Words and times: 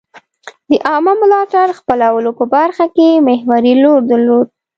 د 0.69 0.71
عامه 0.87 1.13
ملاتړ 1.21 1.67
خپلولو 1.79 2.29
په 2.39 2.45
برخه 2.55 2.85
کې 2.95 3.23
محوري 3.27 3.73
رول 3.83 4.01
درلود. 4.11 4.47